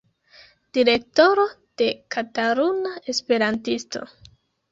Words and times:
Direktoro 0.77 1.43
de 1.77 1.89
Kataluna 2.13 2.91
Esperantisto. 3.11 3.99